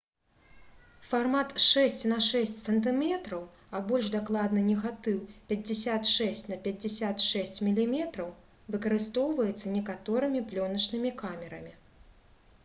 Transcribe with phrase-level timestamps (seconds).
[1.09, 3.03] фармат 6 на 6 см
[3.75, 5.19] а больш дакладна негатыў
[5.53, 7.95] 56 на 56 мм
[8.77, 11.79] выкарыстоўваецца некаторымі плёначнымі камерамі